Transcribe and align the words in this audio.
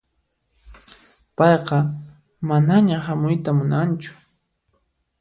Payqa 1.35 1.77
manaña 2.49 2.97
hamuyta 3.05 3.49
munanchu. 3.57 4.11